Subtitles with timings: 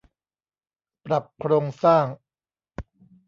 [1.05, 2.05] ปรับโครงสร้าง